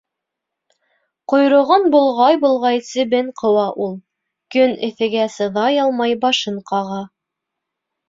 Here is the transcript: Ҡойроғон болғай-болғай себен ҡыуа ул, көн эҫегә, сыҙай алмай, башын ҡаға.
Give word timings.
Ҡойроғон 1.33 1.85
болғай-болғай 1.97 2.81
себен 2.89 3.31
ҡыуа 3.43 3.67
ул, 3.87 3.95
көн 4.59 4.77
эҫегә, 4.91 5.31
сыҙай 5.39 5.81
алмай, 5.87 6.21
башын 6.29 6.63
ҡаға. 6.75 7.03